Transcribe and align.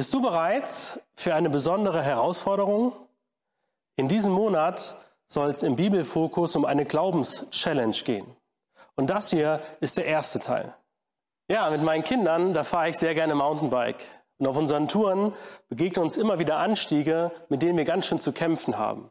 Bist 0.00 0.14
du 0.14 0.22
bereit 0.22 0.98
für 1.14 1.34
eine 1.34 1.50
besondere 1.50 2.02
Herausforderung? 2.02 2.94
In 3.96 4.08
diesem 4.08 4.32
Monat 4.32 4.96
soll 5.26 5.50
es 5.50 5.62
im 5.62 5.76
Bibelfokus 5.76 6.56
um 6.56 6.64
eine 6.64 6.86
Glaubenschallenge 6.86 8.02
gehen. 8.02 8.24
Und 8.96 9.10
das 9.10 9.28
hier 9.28 9.60
ist 9.80 9.98
der 9.98 10.06
erste 10.06 10.40
Teil. 10.40 10.74
Ja, 11.48 11.68
mit 11.68 11.82
meinen 11.82 12.02
Kindern, 12.02 12.54
da 12.54 12.64
fahre 12.64 12.88
ich 12.88 12.96
sehr 12.96 13.14
gerne 13.14 13.34
Mountainbike. 13.34 14.02
Und 14.38 14.46
auf 14.46 14.56
unseren 14.56 14.88
Touren 14.88 15.34
begegnen 15.68 16.04
uns 16.04 16.16
immer 16.16 16.38
wieder 16.38 16.56
Anstiege, 16.56 17.30
mit 17.50 17.60
denen 17.60 17.76
wir 17.76 17.84
ganz 17.84 18.06
schön 18.06 18.20
zu 18.20 18.32
kämpfen 18.32 18.78
haben. 18.78 19.10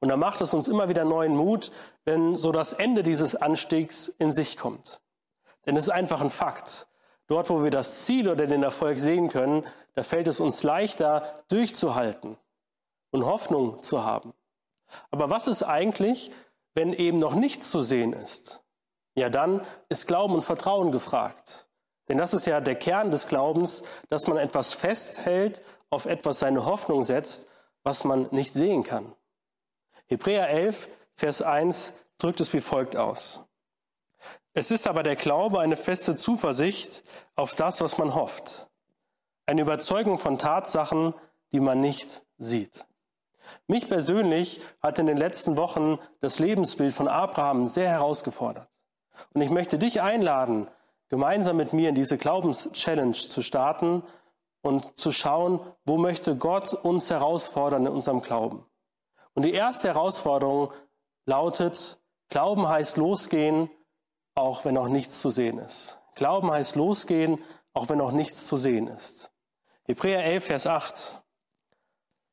Und 0.00 0.08
da 0.08 0.16
macht 0.16 0.40
es 0.40 0.52
uns 0.52 0.66
immer 0.66 0.88
wieder 0.88 1.04
neuen 1.04 1.36
Mut, 1.36 1.70
wenn 2.06 2.36
so 2.36 2.50
das 2.50 2.72
Ende 2.72 3.04
dieses 3.04 3.36
Anstiegs 3.36 4.08
in 4.18 4.32
sich 4.32 4.56
kommt. 4.56 5.00
Denn 5.64 5.76
es 5.76 5.84
ist 5.84 5.90
einfach 5.90 6.20
ein 6.20 6.30
Fakt. 6.30 6.88
Dort, 7.28 7.48
wo 7.48 7.62
wir 7.62 7.70
das 7.70 8.04
Ziel 8.04 8.28
oder 8.28 8.48
den 8.48 8.64
Erfolg 8.64 8.98
sehen 8.98 9.28
können, 9.28 9.64
da 9.94 10.02
fällt 10.02 10.28
es 10.28 10.40
uns 10.40 10.62
leichter, 10.62 11.44
durchzuhalten 11.48 12.36
und 13.10 13.24
Hoffnung 13.24 13.82
zu 13.82 14.04
haben. 14.04 14.34
Aber 15.10 15.30
was 15.30 15.46
ist 15.46 15.62
eigentlich, 15.62 16.30
wenn 16.74 16.92
eben 16.92 17.18
noch 17.18 17.34
nichts 17.34 17.70
zu 17.70 17.82
sehen 17.82 18.12
ist? 18.12 18.62
Ja, 19.14 19.28
dann 19.28 19.64
ist 19.88 20.08
Glauben 20.08 20.34
und 20.34 20.42
Vertrauen 20.42 20.90
gefragt. 20.90 21.66
Denn 22.08 22.18
das 22.18 22.34
ist 22.34 22.46
ja 22.46 22.60
der 22.60 22.74
Kern 22.74 23.10
des 23.10 23.28
Glaubens, 23.28 23.82
dass 24.08 24.26
man 24.26 24.36
etwas 24.36 24.72
festhält, 24.72 25.62
auf 25.90 26.06
etwas 26.06 26.40
seine 26.40 26.66
Hoffnung 26.66 27.04
setzt, 27.04 27.48
was 27.82 28.04
man 28.04 28.28
nicht 28.32 28.52
sehen 28.52 28.82
kann. 28.82 29.14
Hebräer 30.06 30.48
11, 30.48 30.88
Vers 31.14 31.40
1 31.40 31.92
drückt 32.18 32.40
es 32.40 32.52
wie 32.52 32.60
folgt 32.60 32.96
aus. 32.96 33.40
Es 34.52 34.70
ist 34.70 34.86
aber 34.86 35.02
der 35.02 35.16
Glaube 35.16 35.60
eine 35.60 35.76
feste 35.76 36.16
Zuversicht 36.16 37.02
auf 37.36 37.54
das, 37.54 37.80
was 37.80 37.98
man 37.98 38.14
hofft. 38.14 38.68
Eine 39.46 39.62
Überzeugung 39.62 40.18
von 40.18 40.38
Tatsachen, 40.38 41.14
die 41.52 41.60
man 41.60 41.80
nicht 41.80 42.22
sieht. 42.38 42.86
Mich 43.66 43.88
persönlich 43.88 44.60
hat 44.82 44.98
in 44.98 45.06
den 45.06 45.16
letzten 45.16 45.56
Wochen 45.56 45.98
das 46.20 46.38
Lebensbild 46.38 46.92
von 46.92 47.08
Abraham 47.08 47.68
sehr 47.68 47.88
herausgefordert. 47.88 48.68
Und 49.32 49.42
ich 49.42 49.50
möchte 49.50 49.78
dich 49.78 50.02
einladen, 50.02 50.68
gemeinsam 51.08 51.56
mit 51.56 51.72
mir 51.72 51.90
in 51.90 51.94
diese 51.94 52.18
Glaubenschallenge 52.18 53.12
zu 53.12 53.42
starten 53.42 54.02
und 54.62 54.98
zu 54.98 55.12
schauen, 55.12 55.60
wo 55.84 55.98
möchte 55.98 56.36
Gott 56.36 56.72
uns 56.72 57.10
herausfordern 57.10 57.86
in 57.86 57.92
unserem 57.92 58.22
Glauben. 58.22 58.64
Und 59.34 59.44
die 59.44 59.52
erste 59.52 59.88
Herausforderung 59.88 60.72
lautet, 61.26 61.98
Glauben 62.30 62.66
heißt 62.68 62.96
losgehen 62.96 63.70
auch 64.34 64.64
wenn 64.64 64.74
noch 64.74 64.88
nichts 64.88 65.20
zu 65.20 65.30
sehen 65.30 65.58
ist. 65.58 65.98
Glauben 66.14 66.50
heißt 66.50 66.76
losgehen, 66.76 67.42
auch 67.72 67.88
wenn 67.88 67.98
noch 67.98 68.12
nichts 68.12 68.46
zu 68.46 68.56
sehen 68.56 68.88
ist. 68.88 69.30
Hebräer 69.86 70.24
11, 70.24 70.44
Vers 70.44 70.66
8. 70.66 71.22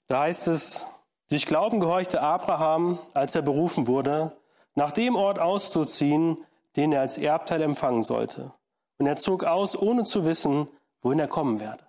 Da 0.08 0.22
heißt 0.22 0.48
es, 0.48 0.86
durch 1.30 1.46
Glauben 1.46 1.82
gehorchte 1.82 2.22
Abraham, 2.22 2.98
als 3.14 3.36
er 3.36 3.42
berufen 3.42 3.88
wurde, 3.88 4.32
nach 4.74 4.94
dem 4.94 5.18
Ort 5.18 5.38
auszuziehen, 5.38 6.38
den 6.78 6.94
er 6.94 7.02
als 7.02 7.18
Erbteil 7.18 7.62
empfangen 7.62 8.04
sollte. 8.04 8.54
Und 9.00 9.08
er 9.08 9.18
zog 9.18 9.44
aus, 9.44 9.78
ohne 9.78 10.06
zu 10.06 10.24
wissen, 10.24 10.70
wohin 11.02 11.20
er 11.20 11.28
kommen 11.28 11.60
werde. 11.60 11.84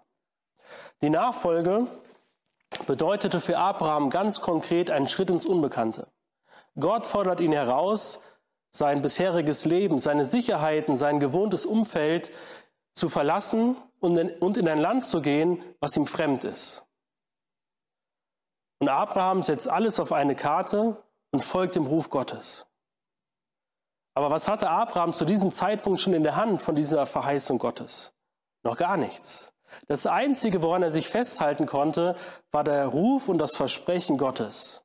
Die 1.01 1.11
Nachfolge 1.11 1.87
bedeutete 2.89 3.39
für 3.39 3.59
Abraham 3.59 4.11
ganz 4.11 4.41
konkret 4.41 4.91
einen 4.91 5.07
Schritt 5.07 5.31
ins 5.31 5.47
Unbekannte. 5.47 6.09
Gott 6.77 7.07
fordert 7.07 7.39
ihn 7.39 7.53
heraus, 7.53 8.21
sein 8.71 9.03
bisheriges 9.03 9.65
Leben, 9.65 9.99
seine 9.99 10.25
Sicherheiten, 10.25 10.97
sein 10.97 11.21
gewohntes 11.21 11.67
Umfeld 11.67 12.33
zu 12.95 13.09
verlassen 13.09 13.77
und 14.01 14.17
in 14.57 14.69
ein 14.69 14.79
Land 14.79 15.05
zu 15.05 15.21
gehen, 15.21 15.65
was 15.81 15.97
ihm 15.97 16.07
fremd 16.07 16.45
ist. 16.45 16.85
Und 18.81 18.89
Abraham 18.89 19.43
setzt 19.43 19.69
alles 19.69 20.01
auf 20.01 20.13
eine 20.13 20.35
Karte 20.35 21.03
und 21.31 21.45
folgt 21.45 21.77
dem 21.77 21.87
Ruf 21.87 22.11
Gottes. 22.11 22.67
Aber 24.15 24.31
was 24.31 24.49
hatte 24.49 24.69
Abraham 24.69 25.15
zu 25.15 25.25
diesem 25.25 25.51
Zeitpunkt 25.51 26.01
schon 26.01 26.13
in 26.13 26.23
der 26.23 26.37
Hand 26.37 26.61
von 26.61 26.75
dieser 26.75 27.07
Verheißung 27.07 27.59
Gottes? 27.59 28.13
Noch 28.63 28.77
gar 28.77 28.97
nichts. 28.97 29.53
Das 29.89 30.07
Einzige, 30.07 30.63
woran 30.63 30.83
er 30.83 30.91
sich 30.91 31.09
festhalten 31.09 31.67
konnte, 31.67 32.17
war 32.51 32.65
der 32.65 32.87
Ruf 32.87 33.29
und 33.29 33.39
das 33.39 33.57
Versprechen 33.57 34.19
Gottes. 34.19 34.83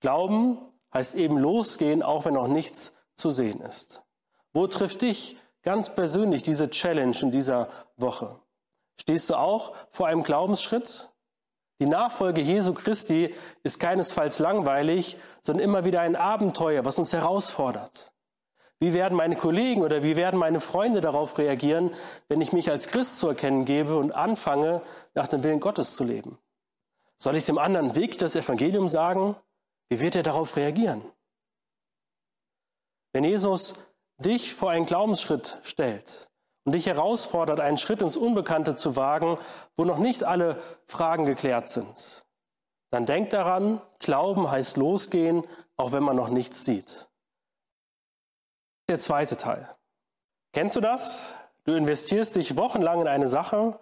Glauben 0.00 0.58
heißt 0.92 1.14
eben 1.14 1.38
losgehen, 1.38 2.02
auch 2.02 2.24
wenn 2.24 2.34
noch 2.34 2.48
nichts 2.48 2.94
zu 3.14 3.30
sehen 3.30 3.60
ist. 3.60 4.02
Wo 4.52 4.66
trifft 4.66 5.02
dich 5.02 5.36
ganz 5.64 5.94
persönlich 5.94 6.42
diese 6.42 6.70
Challenge 6.70 7.16
in 7.20 7.32
dieser 7.32 7.68
Woche? 7.96 8.38
Stehst 9.00 9.30
du 9.30 9.34
auch 9.34 9.74
vor 9.90 10.06
einem 10.06 10.22
Glaubensschritt? 10.22 11.10
Die 11.80 11.86
Nachfolge 11.86 12.40
Jesu 12.40 12.72
Christi 12.72 13.34
ist 13.64 13.80
keinesfalls 13.80 14.38
langweilig, 14.38 15.16
sondern 15.42 15.64
immer 15.64 15.84
wieder 15.84 16.00
ein 16.00 16.14
Abenteuer, 16.14 16.84
was 16.84 16.98
uns 16.98 17.12
herausfordert. 17.12 18.12
Wie 18.78 18.92
werden 18.92 19.16
meine 19.16 19.36
Kollegen 19.36 19.82
oder 19.82 20.02
wie 20.02 20.16
werden 20.16 20.38
meine 20.38 20.60
Freunde 20.60 21.00
darauf 21.00 21.38
reagieren, 21.38 21.90
wenn 22.28 22.40
ich 22.40 22.52
mich 22.52 22.70
als 22.70 22.86
Christ 22.86 23.18
zu 23.18 23.28
erkennen 23.28 23.64
gebe 23.64 23.96
und 23.96 24.12
anfange, 24.12 24.82
nach 25.14 25.26
dem 25.26 25.42
Willen 25.42 25.60
Gottes 25.60 25.96
zu 25.96 26.04
leben? 26.04 26.38
Soll 27.18 27.36
ich 27.36 27.44
dem 27.44 27.58
anderen 27.58 27.94
wirklich 27.94 28.18
das 28.18 28.36
Evangelium 28.36 28.88
sagen? 28.88 29.36
Wie 29.88 30.00
wird 30.00 30.16
er 30.16 30.22
darauf 30.22 30.56
reagieren? 30.56 31.02
Wenn 33.12 33.24
Jesus 33.24 33.74
dich 34.18 34.54
vor 34.54 34.70
einen 34.70 34.86
Glaubensschritt 34.86 35.58
stellt 35.62 36.30
und 36.64 36.72
dich 36.72 36.86
herausfordert, 36.86 37.60
einen 37.60 37.78
Schritt 37.78 38.02
ins 38.02 38.16
Unbekannte 38.16 38.74
zu 38.74 38.96
wagen, 38.96 39.36
wo 39.76 39.84
noch 39.84 39.98
nicht 39.98 40.24
alle 40.24 40.60
Fragen 40.86 41.24
geklärt 41.24 41.68
sind, 41.68 42.24
dann 42.90 43.06
denk 43.06 43.30
daran, 43.30 43.80
Glauben 43.98 44.50
heißt 44.50 44.76
losgehen, 44.76 45.44
auch 45.76 45.92
wenn 45.92 46.02
man 46.02 46.16
noch 46.16 46.28
nichts 46.28 46.64
sieht. 46.64 47.08
Der 48.88 48.98
zweite 48.98 49.36
Teil. 49.36 49.68
Kennst 50.52 50.76
du 50.76 50.80
das? 50.80 51.32
Du 51.64 51.72
investierst 51.72 52.36
dich 52.36 52.56
wochenlang 52.56 53.00
in 53.00 53.08
eine 53.08 53.28
Sache 53.28 53.78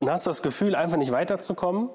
und 0.00 0.10
hast 0.10 0.26
das 0.26 0.42
Gefühl, 0.42 0.74
einfach 0.74 0.96
nicht 0.96 1.12
weiterzukommen. 1.12 1.90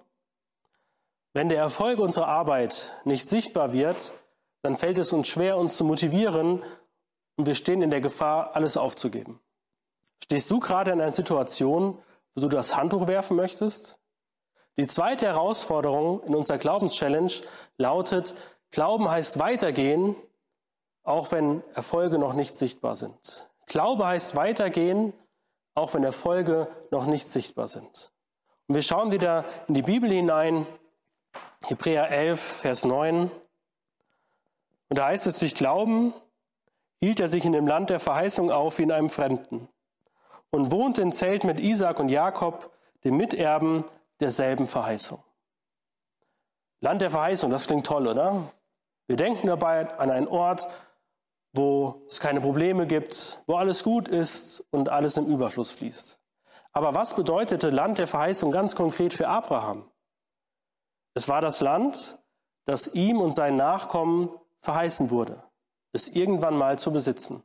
Wenn 1.33 1.49
der 1.49 1.57
Erfolg 1.57 1.99
unserer 1.99 2.27
Arbeit 2.27 2.93
nicht 3.03 3.27
sichtbar 3.27 3.73
wird, 3.73 4.13
dann 4.61 4.77
fällt 4.77 4.97
es 4.97 5.11
uns 5.11 5.27
schwer, 5.27 5.57
uns 5.57 5.75
zu 5.75 5.83
motivieren 5.83 6.63
und 7.37 7.45
wir 7.45 7.55
stehen 7.55 7.81
in 7.81 7.89
der 7.89 8.01
Gefahr, 8.01 8.55
alles 8.55 8.75
aufzugeben. 8.75 9.39
Stehst 10.23 10.51
du 10.51 10.59
gerade 10.59 10.91
in 10.91 10.99
einer 10.99 11.11
Situation, 11.11 11.97
wo 12.35 12.41
du 12.41 12.49
das 12.49 12.75
Handtuch 12.75 13.07
werfen 13.07 13.37
möchtest? 13.37 13.97
Die 14.75 14.87
zweite 14.87 15.25
Herausforderung 15.25 16.21
in 16.23 16.35
unserer 16.35 16.57
Glaubenschallenge 16.57 17.31
lautet, 17.77 18.35
Glauben 18.71 19.09
heißt 19.09 19.39
weitergehen, 19.39 20.15
auch 21.03 21.31
wenn 21.31 21.63
Erfolge 21.73 22.19
noch 22.19 22.33
nicht 22.33 22.55
sichtbar 22.55 22.95
sind. 22.95 23.49
Glaube 23.65 24.05
heißt 24.05 24.35
weitergehen, 24.35 25.13
auch 25.73 25.93
wenn 25.93 26.03
Erfolge 26.03 26.67
noch 26.91 27.05
nicht 27.05 27.27
sichtbar 27.27 27.67
sind. 27.67 28.11
Und 28.67 28.75
wir 28.75 28.83
schauen 28.83 29.11
wieder 29.11 29.45
in 29.67 29.73
die 29.73 29.81
Bibel 29.81 30.11
hinein, 30.11 30.67
Hebräer 31.65 32.11
11, 32.11 32.41
Vers 32.41 32.83
9. 32.83 33.31
Und 34.89 34.97
da 34.97 35.05
heißt 35.05 35.27
es, 35.27 35.39
durch 35.39 35.55
Glauben 35.55 36.13
hielt 36.99 37.19
er 37.19 37.27
sich 37.27 37.45
in 37.45 37.51
dem 37.51 37.67
Land 37.67 37.89
der 37.89 37.99
Verheißung 37.99 38.51
auf 38.51 38.77
wie 38.77 38.83
in 38.83 38.91
einem 38.91 39.09
Fremden 39.09 39.67
und 40.49 40.71
wohnte 40.71 41.01
in 41.01 41.11
Zelt 41.11 41.43
mit 41.43 41.59
Isaac 41.59 41.99
und 41.99 42.09
Jakob, 42.09 42.71
dem 43.03 43.17
Miterben 43.17 43.83
derselben 44.19 44.67
Verheißung. 44.67 45.23
Land 46.79 47.01
der 47.01 47.11
Verheißung, 47.11 47.51
das 47.51 47.67
klingt 47.67 47.85
toll, 47.85 48.07
oder? 48.07 48.51
Wir 49.07 49.15
denken 49.15 49.47
dabei 49.47 49.97
an 49.97 50.11
einen 50.11 50.27
Ort, 50.27 50.67
wo 51.53 52.03
es 52.07 52.19
keine 52.19 52.41
Probleme 52.41 52.87
gibt, 52.87 53.41
wo 53.47 53.55
alles 53.55 53.83
gut 53.83 54.07
ist 54.07 54.63
und 54.71 54.89
alles 54.89 55.17
im 55.17 55.25
Überfluss 55.25 55.71
fließt. 55.71 56.19
Aber 56.71 56.93
was 56.93 57.15
bedeutete 57.15 57.69
Land 57.69 57.97
der 57.97 58.07
Verheißung 58.07 58.51
ganz 58.51 58.75
konkret 58.75 59.13
für 59.13 59.27
Abraham? 59.27 59.89
Es 61.15 61.27
war 61.27 61.41
das 61.41 61.61
Land, 61.61 62.19
das 62.65 62.87
ihm 62.93 63.19
und 63.19 63.31
seinen 63.31 63.57
Nachkommen 63.57 64.29
verheißen 64.59 65.09
wurde, 65.09 65.41
es 65.97 66.07
irgendwann 66.07 66.55
mal 66.55 66.79
zu 66.79 66.91
besitzen. 66.91 67.43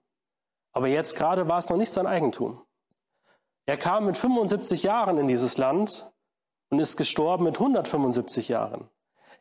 Aber 0.72 0.86
jetzt 0.86 1.16
gerade 1.16 1.48
war 1.48 1.58
es 1.58 1.68
noch 1.68 1.76
nicht 1.76 1.92
sein 1.92 2.06
Eigentum. 2.06 2.62
Er 3.66 3.76
kam 3.76 4.06
mit 4.06 4.16
75 4.16 4.82
Jahren 4.82 5.18
in 5.18 5.28
dieses 5.28 5.58
Land 5.58 6.10
und 6.70 6.78
ist 6.78 6.96
gestorben 6.96 7.44
mit 7.44 7.58
175 7.58 8.48
Jahren. 8.48 8.88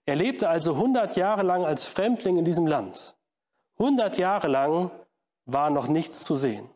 Er 0.05 0.15
lebte 0.15 0.49
also 0.49 0.73
100 0.73 1.15
Jahre 1.15 1.43
lang 1.43 1.63
als 1.63 1.87
Fremdling 1.87 2.37
in 2.37 2.45
diesem 2.45 2.67
Land. 2.67 3.15
100 3.77 4.17
Jahre 4.17 4.47
lang 4.47 4.91
war 5.45 5.69
noch 5.69 5.87
nichts 5.87 6.23
zu 6.23 6.35
sehen. 6.35 6.69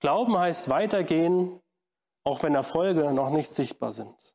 Glauben 0.00 0.38
heißt 0.38 0.68
weitergehen, 0.68 1.60
auch 2.24 2.42
wenn 2.42 2.54
Erfolge 2.54 3.12
noch 3.12 3.30
nicht 3.30 3.52
sichtbar 3.52 3.92
sind. 3.92 4.34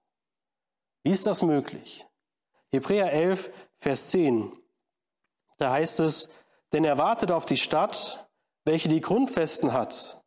Wie 1.03 1.11
ist 1.11 1.25
das 1.25 1.41
möglich? 1.41 2.07
Hebräer 2.71 3.11
11, 3.11 3.51
Vers 3.77 4.09
10. 4.09 4.51
Da 5.57 5.71
heißt 5.71 5.99
es, 5.99 6.27
denn 6.73 6.83
er 6.83 6.97
wartet 6.97 7.31
auf 7.31 7.45
die 7.45 7.57
Stadt, 7.57 8.27
welche 8.65 8.89
die 8.89 9.01
Grundfesten 9.01 9.71
hat, 9.71 10.21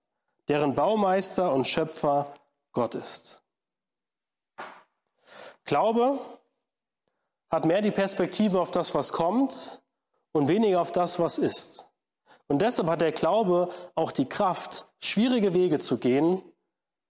deren 0.49 0.75
Baumeister 0.75 1.53
und 1.53 1.67
Schöpfer 1.67 2.33
Gott 2.73 2.95
ist. 2.95 3.43
Glaube 5.65 6.19
hat 7.51 7.65
mehr 7.65 7.83
die 7.83 7.91
Perspektive 7.91 8.61
auf 8.61 8.71
das, 8.71 8.95
was 8.95 9.13
kommt 9.13 9.83
und 10.33 10.49
weniger 10.49 10.81
auf 10.81 10.93
das, 10.93 11.19
was 11.19 11.39
ist. 11.39 11.87
Und 12.49 12.63
deshalb 12.63 12.89
hat 12.89 13.01
der 13.01 13.13
Glaube 13.13 13.71
auch 13.95 14.13
die 14.13 14.29
Kraft, 14.29 14.87
schwierige 15.01 15.53
Wege 15.55 15.81
zu 15.81 15.99
gehen, 15.99 16.43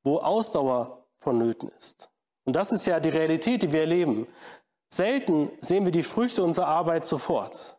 wo 0.03 0.19
Ausdauer 0.19 1.07
vonnöten 1.19 1.71
ist. 1.79 2.11
Und 2.45 2.55
das 2.55 2.73
ist 2.73 2.87
ja 2.87 3.01
die 3.01 3.11
Realität, 3.11 3.63
die 3.63 3.73
wir 3.73 3.81
erleben. 3.81 4.27
Selten 4.89 5.51
sehen 5.61 5.85
wir 5.85 5.93
die 5.93 6.05
Früchte 6.05 6.43
unserer 6.45 6.69
Arbeit 6.69 7.05
sofort. 7.05 7.76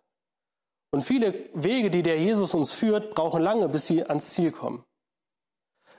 Und 0.91 1.01
viele 1.01 1.49
Wege, 1.53 1.89
die 1.89 2.03
der 2.03 2.17
Jesus 2.17 2.53
uns 2.53 2.71
führt, 2.71 3.13
brauchen 3.13 3.43
lange, 3.43 3.69
bis 3.69 3.87
sie 3.87 4.03
ans 4.03 4.31
Ziel 4.31 4.51
kommen. 4.51 4.83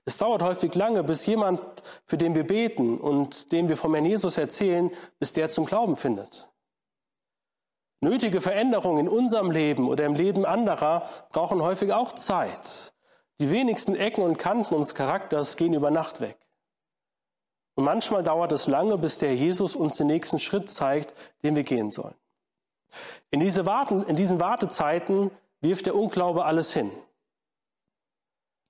Es 0.05 0.17
dauert 0.17 0.43
häufig 0.43 0.75
lange, 0.75 1.05
bis 1.05 1.27
jemand, 1.27 1.61
für 2.07 2.17
den 2.17 2.35
wir 2.35 2.47
beten 2.47 2.99
und 2.99 3.53
dem 3.53 3.69
wir 3.69 3.77
vom 3.77 3.93
Herrn 3.95 4.07
Jesus 4.07 4.39
erzählen, 4.39 4.91
bis 5.19 5.35
der 5.35 5.51
zum 5.51 5.67
Glauben 5.67 5.97
findet. 5.97 6.49
Nötige 8.01 8.41
Veränderungen 8.41 9.07
in 9.07 9.09
unserem 9.09 9.51
Leben 9.51 9.89
oder 9.89 10.07
im 10.07 10.15
Leben 10.15 10.47
anderer 10.47 11.09
brauchen 11.31 11.61
häufig 11.61 11.93
auch 11.93 12.13
Zeit. 12.13 12.95
Die 13.41 13.51
wenigsten 13.51 13.97
Ecken 13.97 14.23
und 14.23 14.39
Kanten 14.39 14.75
unseres 14.75 14.95
Charakters 14.95 15.57
gehen 15.57 15.75
über 15.75 15.91
Nacht 15.91 16.21
weg. 16.21 16.39
Und 17.75 17.85
manchmal 17.85 18.23
dauert 18.23 18.53
es 18.53 18.67
lange, 18.67 18.99
bis 18.99 19.19
der 19.19 19.35
Jesus 19.35 19.77
uns 19.77 19.97
den 19.97 20.07
nächsten 20.07 20.39
Schritt 20.39 20.71
zeigt, 20.71 21.15
den 21.43 21.55
wir 21.55 21.65
gehen 21.65 21.91
sollen. 21.91 22.17
In, 23.31 23.41
diese 23.41 23.67
Warten, 23.67 24.03
in 24.05 24.17
diesen 24.17 24.41
Wartezeiten 24.41 25.31
wirft 25.61 25.87
der 25.87 25.95
Unglaube 25.95 26.45
alles 26.45 26.73
hin. 26.73 26.91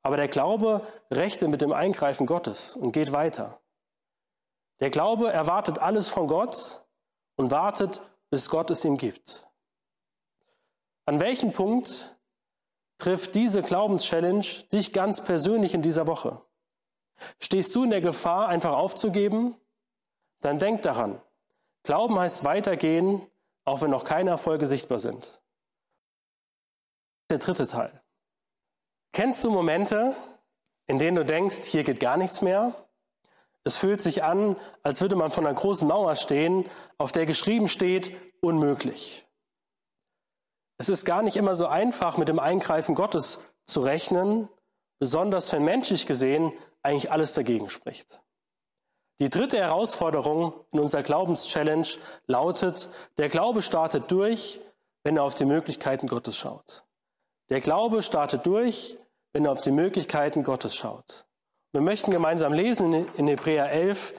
Aber 0.03 0.17
der 0.17 0.29
Glaube 0.29 0.87
rechnet 1.11 1.51
mit 1.51 1.61
dem 1.61 1.73
Eingreifen 1.73 2.27
Gottes 2.27 2.77
und 2.77 2.93
geht 2.93 3.13
weiter. 3.13 3.61
Der 4.81 4.91
Glaube 4.91 5.33
erwartet 5.33 5.79
alles 5.79 6.09
von 6.09 6.29
Gott 6.29 6.83
und 7.37 7.51
wartet, 7.51 8.01
bis 8.31 8.49
Gott 8.49 8.71
es 8.71 8.85
ihm 8.85 8.97
gibt. 8.97 9.47
An 11.05 11.21
welchem 11.21 11.53
Punkt 11.53 12.17
trifft 12.99 13.35
diese 13.35 13.63
Glaubenschallenge 13.63 14.45
dich 14.73 14.93
ganz 14.93 15.25
persönlich 15.25 15.75
in 15.75 15.83
dieser 15.83 16.07
Woche? 16.07 16.43
Stehst 17.39 17.75
du 17.75 17.85
in 17.85 17.91
der 17.91 18.01
Gefahr, 18.01 18.49
einfach 18.49 18.73
aufzugeben? 18.73 19.57
Dann 20.41 20.59
denk 20.59 20.83
daran. 20.83 21.21
Glauben 21.83 22.19
heißt 22.19 22.45
weitergehen, 22.45 23.27
auch 23.69 23.81
wenn 23.81 23.91
noch 23.91 24.05
keine 24.05 24.31
Erfolge 24.31 24.67
sichtbar 24.67 24.99
sind. 24.99 25.41
Der 27.31 27.39
dritte 27.39 27.67
Teil. 27.67 28.03
Kennst 29.13 29.45
du 29.45 29.51
Momente, 29.51 30.17
in 30.87 30.99
denen 30.99 31.17
du 31.17 31.25
denkst, 31.25 31.65
hier 31.65 31.85
geht 31.85 32.01
gar 32.01 32.17
nichts 32.17 32.41
mehr? 32.41 32.75
Es 33.65 33.77
fühlt 33.77 34.01
sich 34.01 34.23
an, 34.23 34.57
als 34.83 35.03
würde 35.03 35.17
man 35.17 35.31
vor 35.31 35.45
einer 35.45 35.55
großen 35.55 35.87
Mauer 35.87 36.17
stehen, 36.17 36.69
auf 36.97 37.13
der 37.13 37.27
geschrieben 37.27 37.69
steht, 37.69 38.17
unmöglich. 38.41 39.27
Es 40.79 40.89
ist 40.89 41.05
gar 41.05 41.23
nicht 41.23 41.37
immer 41.37 41.55
so 41.55 41.67
einfach, 41.67 42.17
mit 42.17 42.29
dem 42.29 42.39
Eingreifen 42.39 42.95
Gottes 42.95 43.45
zu 43.67 43.81
rechnen, 43.81 44.49
besonders 44.99 45.53
wenn 45.53 45.65
menschlich 45.65 46.07
gesehen 46.07 46.53
eigentlich 46.83 47.13
alles 47.13 47.35
dagegen 47.35 47.69
spricht. 47.69 48.23
Die 49.21 49.31
dritte 49.31 49.59
Herausforderung 49.59 50.53
in 50.71 50.79
unserer 50.79 51.03
Glaubenschallenge 51.03 51.89
lautet, 52.27 52.89
der 53.19 53.29
Glaube 53.29 53.63
startet 53.63 54.11
durch, 54.11 54.61
wenn 55.03 55.17
er 55.17 55.25
auf 55.25 55.35
die 55.35 55.45
Möglichkeiten 55.45 56.07
Gottes 56.07 56.37
schaut. 56.37 56.85
Der 57.51 57.61
Glaube 57.61 58.03
startet 58.03 58.47
durch, 58.47 58.97
wenn 59.33 59.45
er 59.45 59.53
auf 59.53 59.61
die 59.61 59.73
Möglichkeiten 59.73 60.45
Gottes 60.45 60.77
schaut. 60.77 61.27
Wir 61.73 61.81
möchten 61.81 62.11
gemeinsam 62.11 62.53
lesen 62.53 63.13
in 63.15 63.27
Hebräer 63.27 63.71
11, 63.71 64.15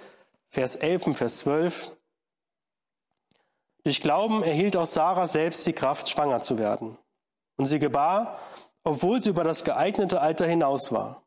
Vers 0.50 0.76
11 0.76 1.08
und 1.08 1.14
Vers 1.14 1.40
12. 1.40 1.92
Durch 3.84 4.02
Glauben 4.02 4.44
erhielt 4.44 4.76
auch 4.76 4.88
Sarah 4.88 5.28
selbst 5.28 5.66
die 5.66 5.74
Kraft, 5.74 6.10
schwanger 6.10 6.42
zu 6.42 6.58
werden. 6.58 6.98
Und 7.56 7.66
sie 7.66 7.80
gebar, 7.80 8.40
obwohl 8.84 9.22
sie 9.22 9.30
über 9.30 9.44
das 9.44 9.64
geeignete 9.64 10.22
Alter 10.22 10.46
hinaus 10.46 10.92
war, 10.92 11.24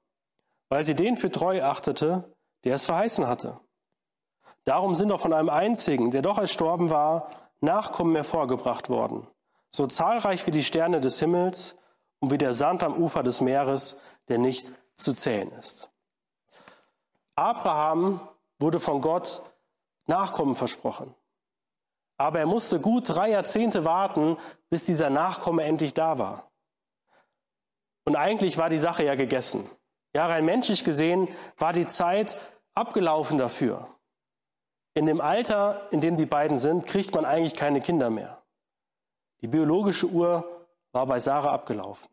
weil 0.69 0.85
sie 0.85 0.95
den 0.95 1.17
für 1.17 1.31
treu 1.31 1.63
achtete, 1.63 2.32
der 2.65 2.75
es 2.75 2.85
verheißen 2.85 3.27
hatte. 3.27 3.61
Darum 4.65 4.95
sind 4.95 5.11
auch 5.13 5.21
von 5.21 5.33
einem 5.33 5.49
einzigen, 5.49 6.11
der 6.11 6.23
doch 6.23 6.39
erstorben 6.39 6.91
war, 6.91 7.29
Nachkommen 7.61 8.17
hervorgebracht 8.17 8.91
worden, 8.91 9.27
so 9.71 9.87
zahlreich 9.87 10.47
wie 10.49 10.51
die 10.51 10.65
Sterne 10.65 11.01
des 11.01 11.21
Himmels 11.21 11.77
und 12.19 12.33
wie 12.33 12.39
der 12.39 12.55
Sand 12.55 12.83
am 12.83 12.95
Ufer 12.95 13.23
des 13.23 13.41
Meeres, 13.41 13.99
der 14.29 14.39
nicht 14.39 14.73
zu 14.97 15.15
zählen 15.15 15.51
ist. 15.53 15.91
Abraham 17.37 18.21
wurde 18.59 18.81
von 18.81 19.01
Gott 19.01 19.43
Nachkommen 20.07 20.57
versprochen. 20.57 21.15
Aber 22.17 22.41
er 22.41 22.47
musste 22.47 22.81
gut 22.81 23.09
drei 23.09 23.31
Jahrzehnte 23.31 23.85
warten, 23.85 24.37
bis 24.69 24.85
dieser 24.85 25.11
Nachkomme 25.11 25.63
endlich 25.63 25.95
da 25.95 26.19
war. 26.19 26.51
Und 28.05 28.17
eigentlich 28.17 28.59
war 28.59 28.69
die 28.69 28.79
Sache 28.79 29.05
ja 29.05 29.15
gegessen. 29.15 29.71
Ja, 30.15 30.27
rein 30.27 30.45
menschlich 30.45 30.85
gesehen 30.85 31.29
war 31.57 31.73
die 31.73 31.87
Zeit 31.87 32.39
abgelaufen 32.75 33.39
dafür. 33.39 33.89
In 34.95 35.07
dem 35.07 35.21
Alter, 35.21 35.89
in 35.91 36.01
dem 36.01 36.17
die 36.17 36.27
beiden 36.27 36.59
sind, 36.59 36.87
kriegt 36.87 37.15
man 37.15 37.25
eigentlich 37.25 37.55
keine 37.55 37.81
Kinder 37.81 38.11
mehr. 38.11 38.43
Die 39.41 39.49
biologische 39.49 40.07
Uhr 40.07 40.67
war 40.93 41.07
bei 41.07 41.19
Sarah 41.19 41.53
abgelaufen. 41.53 42.09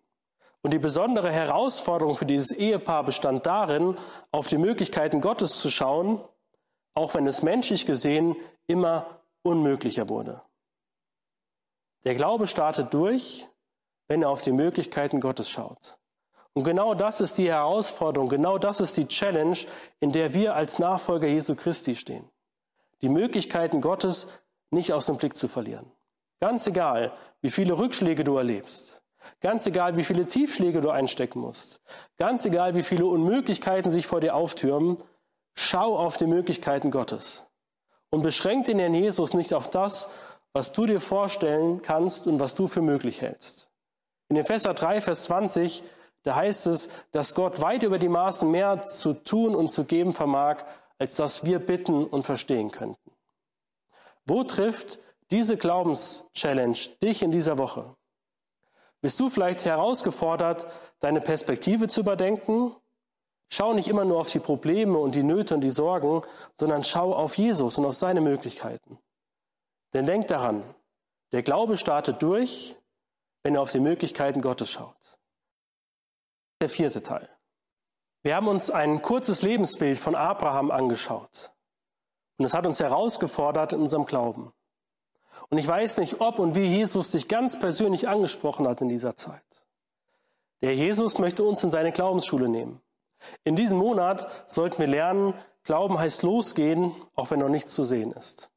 Und 0.61 0.71
die 0.73 0.79
besondere 0.79 1.31
Herausforderung 1.31 2.15
für 2.15 2.25
dieses 2.25 2.51
Ehepaar 2.51 3.03
bestand 3.03 3.45
darin, 3.45 3.97
auf 4.31 4.47
die 4.47 4.57
Möglichkeiten 4.57 5.21
Gottes 5.21 5.59
zu 5.59 5.69
schauen, 5.69 6.21
auch 6.93 7.13
wenn 7.13 7.27
es 7.27 7.43
menschlich 7.43 7.85
gesehen 7.85 8.35
immer 8.67 9.21
unmöglicher 9.41 10.09
wurde. 10.09 10.41
Der 12.03 12.15
Glaube 12.15 12.47
startet 12.47 12.93
durch, 12.93 13.47
wenn 14.07 14.21
er 14.21 14.29
auf 14.29 14.41
die 14.41 14.51
Möglichkeiten 14.51 15.21
Gottes 15.21 15.49
schaut. 15.49 15.98
Und 16.59 16.65
genau 16.65 16.93
das 16.93 17.21
ist 17.21 17.37
die 17.37 17.47
Herausforderung, 17.47 18.27
genau 18.27 18.57
das 18.57 18.81
ist 18.81 18.97
die 18.97 19.07
Challenge, 19.07 19.57
in 20.01 20.11
der 20.11 20.33
wir 20.33 20.55
als 20.55 20.77
Nachfolger 20.77 21.25
Jesu 21.25 21.55
Christi 21.55 21.95
stehen. 21.95 22.27
Die 23.01 23.07
Möglichkeiten 23.07 23.79
Gottes 23.79 24.27
nicht 24.69 24.91
aus 24.91 25.05
dem 25.05 25.15
Blick 25.15 25.37
zu 25.37 25.47
verlieren. 25.47 25.89
Ganz 26.41 26.67
egal, 26.67 27.13
wie 27.39 27.49
viele 27.49 27.77
Rückschläge 27.77 28.25
du 28.25 28.35
erlebst. 28.35 29.01
Ganz 29.39 29.67
egal, 29.67 29.95
wie 29.95 30.03
viele 30.03 30.25
Tiefschläge 30.25 30.81
du 30.81 30.89
einstecken 30.89 31.39
musst. 31.39 31.79
Ganz 32.17 32.45
egal, 32.45 32.75
wie 32.75 32.83
viele 32.83 33.05
Unmöglichkeiten 33.05 33.89
sich 33.89 34.05
vor 34.05 34.19
dir 34.19 34.35
auftürmen. 34.35 34.97
Schau 35.53 35.97
auf 35.97 36.17
die 36.17 36.27
Möglichkeiten 36.27 36.91
Gottes. 36.91 37.45
Und 38.09 38.21
beschränk 38.21 38.65
den 38.65 38.79
Herrn 38.79 38.95
Jesus 38.95 39.33
nicht 39.33 39.53
auf 39.53 39.69
das, 39.69 40.09
was 40.51 40.73
du 40.73 40.85
dir 40.85 40.99
vorstellen 40.99 41.81
kannst 41.81 42.27
und 42.27 42.41
was 42.41 42.53
du 42.53 42.67
für 42.67 42.81
möglich 42.81 43.21
hältst. 43.21 43.69
In 44.27 44.35
Epheser 44.35 44.73
3, 44.73 44.99
Vers 44.99 45.23
20, 45.23 45.83
da 46.23 46.35
heißt 46.35 46.67
es, 46.67 46.89
dass 47.11 47.35
Gott 47.35 47.61
weit 47.61 47.83
über 47.83 47.99
die 47.99 48.09
Maßen 48.09 48.49
mehr 48.49 48.81
zu 48.81 49.13
tun 49.13 49.55
und 49.55 49.69
zu 49.69 49.85
geben 49.85 50.13
vermag, 50.13 50.63
als 50.97 51.15
dass 51.15 51.45
wir 51.45 51.59
bitten 51.59 52.05
und 52.05 52.23
verstehen 52.23 52.71
könnten. 52.71 53.11
Wo 54.25 54.43
trifft 54.43 54.99
diese 55.31 55.57
Glaubenschallenge 55.57 56.77
dich 57.01 57.21
in 57.21 57.31
dieser 57.31 57.57
Woche? 57.57 57.95
Bist 59.01 59.19
du 59.19 59.29
vielleicht 59.29 59.63
herausgefordert, 59.63 60.67
deine 60.99 61.21
Perspektive 61.21 61.87
zu 61.87 62.01
überdenken? 62.01 62.75
Schau 63.49 63.73
nicht 63.73 63.87
immer 63.87 64.05
nur 64.05 64.19
auf 64.19 64.31
die 64.31 64.39
Probleme 64.39 64.97
und 64.97 65.15
die 65.15 65.23
Nöte 65.23 65.55
und 65.55 65.61
die 65.61 65.71
Sorgen, 65.71 66.21
sondern 66.59 66.83
schau 66.83 67.13
auf 67.15 67.37
Jesus 67.37 67.77
und 67.77 67.85
auf 67.85 67.95
seine 67.95 68.21
Möglichkeiten. 68.21 68.99
Denn 69.93 70.05
denk 70.05 70.27
daran, 70.27 70.63
der 71.31 71.43
Glaube 71.43 71.77
startet 71.77 72.21
durch, 72.21 72.75
wenn 73.43 73.55
er 73.55 73.61
auf 73.61 73.71
die 73.71 73.79
Möglichkeiten 73.79 74.41
Gottes 74.41 74.71
schaut. 74.71 74.98
Der 76.61 76.69
vierte 76.69 77.01
Teil. 77.01 77.29
Wir 78.21 78.35
haben 78.35 78.49
uns 78.49 78.69
ein 78.69 79.01
kurzes 79.01 79.41
Lebensbild 79.41 79.97
von 79.97 80.13
Abraham 80.13 80.71
angeschaut. 80.71 81.51
Und 82.37 82.45
es 82.45 82.53
hat 82.53 82.65
uns 82.65 82.79
herausgefordert 82.79 83.73
in 83.73 83.81
unserem 83.81 84.05
Glauben. 84.05 84.51
Und 85.49 85.57
ich 85.57 85.67
weiß 85.67 85.99
nicht, 85.99 86.19
ob 86.19 86.37
und 86.37 86.55
wie 86.55 86.65
Jesus 86.65 87.11
dich 87.11 87.27
ganz 87.27 87.59
persönlich 87.59 88.07
angesprochen 88.07 88.67
hat 88.67 88.81
in 88.81 88.89
dieser 88.89 89.15
Zeit. 89.15 89.65
Der 90.61 90.75
Jesus 90.75 91.17
möchte 91.17 91.43
uns 91.43 91.63
in 91.63 91.69
seine 91.69 91.93
Glaubensschule 91.93 92.49
nehmen. 92.49 92.81
In 93.43 93.55
diesem 93.55 93.77
Monat 93.77 94.27
sollten 94.47 94.79
wir 94.79 94.87
lernen, 94.87 95.33
Glauben 95.63 95.99
heißt 95.99 96.23
losgehen, 96.23 96.93
auch 97.15 97.31
wenn 97.31 97.39
noch 97.39 97.49
nichts 97.49 97.73
zu 97.73 97.83
sehen 97.83 98.11
ist. 98.11 98.49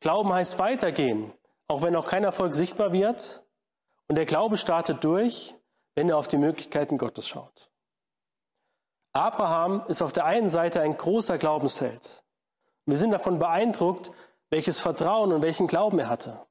Glauben 0.00 0.32
heißt 0.32 0.58
weitergehen, 0.58 1.32
auch 1.68 1.82
wenn 1.82 1.92
noch 1.92 2.06
kein 2.06 2.24
Erfolg 2.24 2.54
sichtbar 2.54 2.92
wird. 2.92 3.44
Und 4.08 4.16
der 4.16 4.26
Glaube 4.26 4.56
startet 4.56 5.04
durch, 5.04 5.54
wenn 5.94 6.08
er 6.08 6.16
auf 6.16 6.28
die 6.28 6.38
Möglichkeiten 6.38 6.98
Gottes 6.98 7.28
schaut. 7.28 7.70
Abraham 9.12 9.84
ist 9.88 10.02
auf 10.02 10.12
der 10.12 10.24
einen 10.24 10.48
Seite 10.48 10.80
ein 10.80 10.96
großer 10.96 11.36
Glaubensheld. 11.38 12.24
Wir 12.86 12.96
sind 12.96 13.10
davon 13.10 13.38
beeindruckt, 13.38 14.10
welches 14.50 14.80
Vertrauen 14.80 15.32
und 15.32 15.42
welchen 15.42 15.66
Glauben 15.66 15.98
er 15.98 16.08
hatte. 16.08 16.46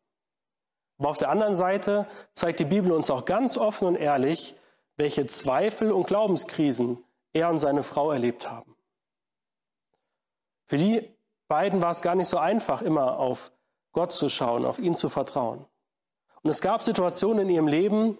Aber 1.00 1.10
auf 1.10 1.18
der 1.18 1.30
anderen 1.30 1.56
Seite 1.56 2.08
zeigt 2.34 2.60
die 2.60 2.66
Bibel 2.66 2.92
uns 2.92 3.10
auch 3.10 3.26
ganz 3.26 3.58
offen 3.58 3.88
und 3.88 3.96
ehrlich, 3.96 4.56
welche 4.98 5.26
Zweifel 5.26 5.92
und 5.92 6.06
Glaubenskrisen 6.06 7.04
er 7.34 7.50
und 7.50 7.58
seine 7.58 7.82
Frau 7.82 8.12
erlebt 8.12 8.50
haben. 8.50 8.76
Für 10.68 10.78
die 10.78 11.10
beiden 11.48 11.82
war 11.82 11.92
es 11.92 12.02
gar 12.02 12.16
nicht 12.16 12.28
so 12.28 12.38
einfach, 12.38 12.82
immer 12.82 13.18
auf 13.18 13.52
Gott 13.94 14.12
zu 14.12 14.30
schauen, 14.30 14.64
auf 14.64 14.80
ihn 14.80 14.96
zu 14.96 15.10
vertrauen. 15.10 15.66
Und 16.44 16.50
es 16.50 16.62
gab 16.62 16.84
Situationen 16.84 17.50
in 17.50 17.56
ihrem 17.56 17.68
Leben, 17.68 18.20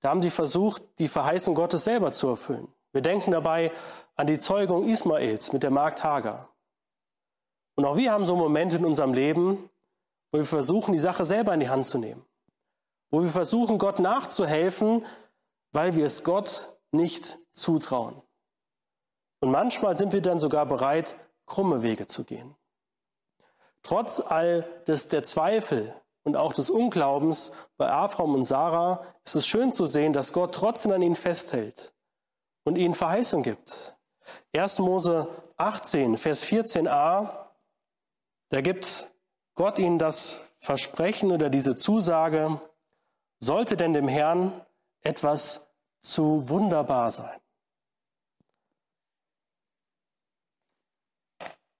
da 0.00 0.10
haben 0.10 0.22
sie 0.22 0.30
versucht, 0.30 0.82
die 0.98 1.08
Verheißung 1.08 1.54
Gottes 1.54 1.84
selber 1.84 2.12
zu 2.12 2.28
erfüllen. 2.28 2.68
Wir 2.92 3.02
denken 3.02 3.32
dabei 3.32 3.72
an 4.16 4.26
die 4.26 4.38
Zeugung 4.38 4.88
Ismaels 4.88 5.52
mit 5.52 5.62
der 5.62 5.70
Magd 5.70 6.02
Hagar. 6.02 6.48
Und 7.76 7.84
auch 7.84 7.96
wir 7.96 8.12
haben 8.12 8.26
so 8.26 8.36
Momente 8.36 8.76
in 8.76 8.84
unserem 8.84 9.14
Leben, 9.14 9.70
wo 10.32 10.38
wir 10.38 10.44
versuchen, 10.44 10.92
die 10.92 10.98
Sache 10.98 11.24
selber 11.24 11.54
in 11.54 11.60
die 11.60 11.68
Hand 11.68 11.86
zu 11.86 11.98
nehmen. 11.98 12.24
Wo 13.10 13.22
wir 13.22 13.30
versuchen, 13.30 13.78
Gott 13.78 13.98
nachzuhelfen, 13.98 15.04
weil 15.72 15.96
wir 15.96 16.06
es 16.06 16.24
Gott 16.24 16.76
nicht 16.92 17.38
zutrauen. 17.52 18.20
Und 19.40 19.50
manchmal 19.50 19.96
sind 19.96 20.12
wir 20.12 20.20
dann 20.20 20.38
sogar 20.38 20.66
bereit, 20.66 21.16
krumme 21.46 21.82
Wege 21.82 22.06
zu 22.06 22.24
gehen. 22.24 22.54
Trotz 23.82 24.20
all 24.20 24.62
des, 24.86 25.08
der 25.08 25.24
Zweifel 25.24 25.94
und 26.24 26.36
auch 26.36 26.52
des 26.52 26.70
Unglaubens 26.70 27.52
bei 27.76 27.90
Abraham 27.90 28.34
und 28.34 28.44
Sarah 28.44 29.04
ist 29.24 29.36
es 29.36 29.46
schön 29.46 29.72
zu 29.72 29.86
sehen, 29.86 30.12
dass 30.12 30.32
Gott 30.32 30.54
trotzdem 30.54 30.92
an 30.92 31.02
ihnen 31.02 31.14
festhält 31.14 31.92
und 32.64 32.76
ihnen 32.76 32.94
Verheißung 32.94 33.42
gibt. 33.42 33.96
1. 34.54 34.80
Mose 34.80 35.28
18, 35.56 36.18
Vers 36.18 36.44
14a, 36.44 37.48
da 38.50 38.60
gibt 38.60 39.10
Gott 39.54 39.78
ihnen 39.78 39.98
das 39.98 40.40
Versprechen 40.58 41.32
oder 41.32 41.50
diese 41.50 41.74
Zusage, 41.74 42.60
sollte 43.38 43.76
denn 43.76 43.94
dem 43.94 44.08
Herrn 44.08 44.52
etwas 45.02 45.70
zu 46.02 46.48
wunderbar 46.48 47.10
sein. 47.10 47.40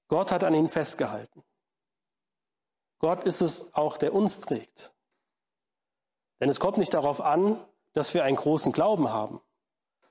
Gott 0.08 0.32
hat 0.32 0.42
an 0.42 0.54
ihnen 0.54 0.68
festgehalten. 0.68 1.44
Gott 3.00 3.24
ist 3.24 3.40
es 3.40 3.74
auch, 3.74 3.96
der 3.96 4.14
uns 4.14 4.40
trägt. 4.40 4.92
Denn 6.38 6.48
es 6.48 6.60
kommt 6.60 6.76
nicht 6.78 6.94
darauf 6.94 7.20
an, 7.20 7.62
dass 7.92 8.14
wir 8.14 8.24
einen 8.24 8.36
großen 8.36 8.72
Glauben 8.72 9.10
haben, 9.10 9.40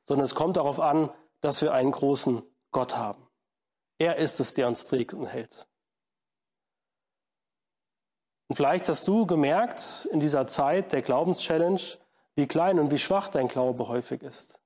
sondern 0.06 0.26
es 0.26 0.36
kommt 0.36 0.58
darauf 0.58 0.80
an, 0.80 1.10
dass 1.40 1.62
wir 1.62 1.72
einen 1.72 1.92
großen 1.92 2.44
Gott 2.72 2.98
haben. 2.98 3.26
Er 4.00 4.18
ist 4.18 4.40
es, 4.40 4.54
der 4.56 4.68
uns 4.68 4.88
trägt 4.88 5.14
und 5.14 5.28
hält. 5.28 5.68
Und 8.48 8.56
vielleicht 8.56 8.90
hast 8.90 9.08
du 9.08 9.28
gemerkt 9.28 10.08
in 10.12 10.20
dieser 10.20 10.48
Zeit 10.48 10.92
der 10.92 11.04
Glaubenschallenge, 11.04 11.80
wie 12.36 12.48
klein 12.48 12.80
und 12.80 12.92
wie 12.92 12.98
schwach 12.98 13.30
dein 13.30 13.48
Glaube 13.48 13.88
häufig 13.88 14.24
ist. 14.24 14.60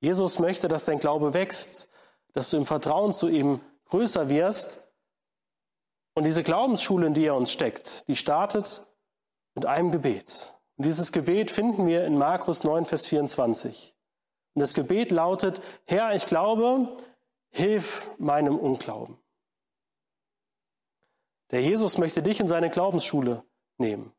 Jesus 0.00 0.38
möchte, 0.38 0.68
dass 0.68 0.84
dein 0.84 1.00
Glaube 1.00 1.34
wächst, 1.34 1.88
dass 2.32 2.50
du 2.50 2.56
im 2.56 2.66
Vertrauen 2.66 3.12
zu 3.12 3.28
ihm 3.28 3.60
größer 3.86 4.28
wirst 4.28 4.87
und 6.18 6.24
diese 6.24 6.42
Glaubensschule, 6.42 7.06
in 7.06 7.14
die 7.14 7.26
er 7.26 7.36
uns 7.36 7.52
steckt, 7.52 8.08
die 8.08 8.16
startet 8.16 8.82
mit 9.54 9.66
einem 9.66 9.92
Gebet. 9.92 10.52
Und 10.76 10.84
dieses 10.84 11.12
Gebet 11.12 11.52
finden 11.52 11.86
wir 11.86 12.04
in 12.04 12.18
Markus 12.18 12.64
9, 12.64 12.86
Vers 12.86 13.06
24. 13.06 13.94
Und 14.54 14.60
das 14.60 14.74
Gebet 14.74 15.12
lautet, 15.12 15.62
Herr, 15.86 16.16
ich 16.16 16.26
glaube, 16.26 16.88
hilf 17.50 18.10
meinem 18.18 18.58
Unglauben. 18.58 19.16
Der 21.52 21.62
Jesus 21.62 21.98
möchte 21.98 22.20
dich 22.20 22.40
in 22.40 22.48
seine 22.48 22.68
Glaubensschule 22.68 23.44
nehmen. 23.76 24.12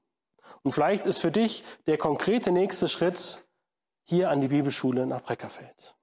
Und 0.63 0.71
vielleicht 0.71 1.05
ist 1.05 1.17
für 1.17 1.31
dich 1.31 1.65
der 1.85 1.97
konkrete 1.97 2.53
nächste 2.53 2.87
Schritt 2.87 3.45
hier 4.03 4.29
an 4.29 4.39
die 4.39 4.47
Bibelschule 4.47 5.05
nach 5.05 5.21
Breckerfeld. 5.21 5.98